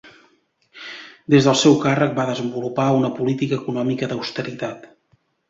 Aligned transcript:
Des 1.33 1.49
del 1.49 1.57
seu 1.63 1.77
càrrec 1.83 2.15
va 2.21 2.25
desenvolupar 2.31 2.87
una 3.01 3.13
política 3.21 3.61
econòmica 3.61 4.11
d'austeritat. 4.15 4.91